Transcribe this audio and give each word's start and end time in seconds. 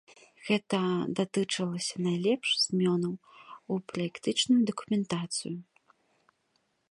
Гэта 0.45 0.77
датычылася 1.19 1.95
найперш 2.05 2.51
зменаў 2.65 3.13
у 3.75 3.79
праектную 3.93 4.59
дакументацыю. 4.69 5.55